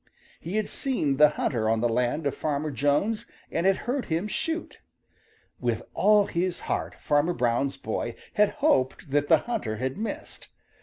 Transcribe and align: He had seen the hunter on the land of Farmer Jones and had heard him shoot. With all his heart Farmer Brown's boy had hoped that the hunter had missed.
He 0.39 0.55
had 0.55 0.67
seen 0.67 1.17
the 1.17 1.29
hunter 1.29 1.69
on 1.69 1.79
the 1.79 1.87
land 1.87 2.25
of 2.25 2.33
Farmer 2.33 2.71
Jones 2.71 3.27
and 3.51 3.67
had 3.67 3.77
heard 3.85 4.05
him 4.05 4.27
shoot. 4.27 4.79
With 5.59 5.83
all 5.93 6.25
his 6.25 6.61
heart 6.61 6.95
Farmer 6.99 7.33
Brown's 7.33 7.77
boy 7.77 8.15
had 8.33 8.49
hoped 8.65 9.11
that 9.11 9.27
the 9.27 9.37
hunter 9.45 9.75
had 9.75 9.99
missed. 9.99 10.49